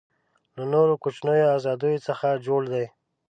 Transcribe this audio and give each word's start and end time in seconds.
له 0.55 0.63
نورو 0.73 0.93
کوچنیو 1.03 1.49
آزادیو 1.57 2.05
څخه 2.07 2.27
جوړ 2.45 2.61
دی. 2.73 2.85